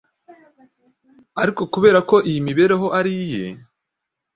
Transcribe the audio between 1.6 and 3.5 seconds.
kubera ko iyi mibereho ari iye,